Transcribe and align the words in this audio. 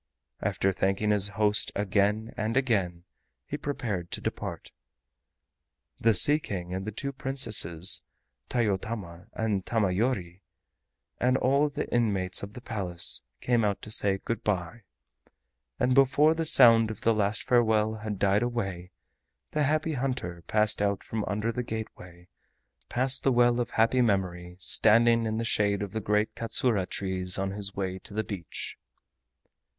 After 0.41 0.71
thanking 0.71 1.11
his 1.11 1.27
kind 1.27 1.35
host 1.37 1.71
again 1.75 2.33
and 2.35 2.57
again, 2.57 3.03
he 3.45 3.55
prepared 3.55 4.09
to 4.09 4.19
depart. 4.19 4.71
The 5.99 6.15
Sea 6.15 6.39
King 6.39 6.73
and 6.73 6.85
the 6.87 6.91
two 6.91 7.11
Princesses, 7.11 8.03
Tayotama 8.49 9.27
and 9.33 9.63
Tamayori, 9.63 10.41
and 11.19 11.37
all 11.37 11.69
the 11.69 11.87
inmates 11.93 12.41
of 12.41 12.53
the 12.53 12.61
Palace, 12.61 13.21
came 13.41 13.63
out 13.63 13.83
to 13.83 13.91
say 13.91 14.17
"Good 14.17 14.43
by," 14.43 14.81
and 15.79 15.93
before 15.93 16.33
the 16.33 16.45
sound 16.47 16.89
of 16.89 17.01
the 17.01 17.13
last 17.13 17.43
farewell 17.43 17.97
had 17.97 18.17
died 18.17 18.41
away 18.41 18.89
the 19.51 19.61
Happy 19.61 19.93
Hunter 19.93 20.41
passed 20.47 20.81
out 20.81 21.03
from 21.03 21.23
under 21.25 21.51
the 21.51 21.61
gateway, 21.61 22.27
past 22.89 23.21
the 23.21 23.31
well 23.31 23.59
of 23.59 23.69
happy 23.69 24.01
memory 24.01 24.55
standing 24.57 25.27
in 25.27 25.37
the 25.37 25.43
shade 25.45 25.83
of 25.83 25.91
the 25.91 26.01
great 26.01 26.33
KATSURA 26.33 26.87
trees 26.87 27.37
on 27.37 27.51
his 27.51 27.75
way 27.75 27.99
to 27.99 28.15
the 28.15 28.23
beach. 28.23 28.79